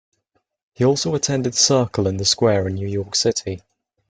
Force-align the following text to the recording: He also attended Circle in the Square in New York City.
He 0.73 0.83
also 0.83 1.13
attended 1.13 1.53
Circle 1.53 2.07
in 2.07 2.17
the 2.17 2.25
Square 2.25 2.67
in 2.67 2.73
New 2.73 2.87
York 2.87 3.13
City. 3.13 3.61